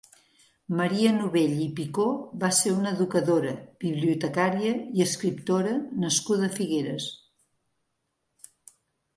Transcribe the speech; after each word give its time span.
Maria 0.77 1.09
Novell 1.17 1.51
i 1.65 1.67
Picó 1.79 2.05
va 2.45 2.49
ser 2.61 2.73
una 2.77 2.93
educadora, 2.97 3.53
bibliotecària 3.85 4.73
i 5.01 5.05
escriptora 5.09 5.77
nascuda 6.07 6.49
a 6.49 6.53
Figueres. 6.57 7.11